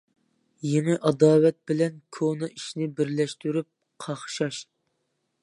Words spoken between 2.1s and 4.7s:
كونا ئىشنى بىرلەشتۈرۈپ قاقشاش.